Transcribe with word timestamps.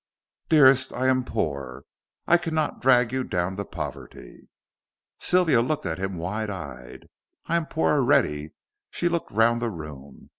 "Dearest, 0.49 0.91
I 0.93 1.05
am 1.09 1.23
poor, 1.23 1.83
I 2.25 2.37
cannot 2.37 2.81
drag 2.81 3.11
you 3.13 3.23
down 3.23 3.55
to 3.57 3.63
poverty." 3.65 4.49
Sylvia 5.19 5.61
looked 5.61 5.85
at 5.85 5.99
him 5.99 6.17
wide 6.17 6.49
eyed. 6.49 7.07
"I 7.45 7.55
am 7.55 7.67
poor 7.67 7.93
already." 7.93 8.55
She 8.89 9.07
looked 9.07 9.29
round 9.31 9.61
the 9.61 9.69
room. 9.69 10.29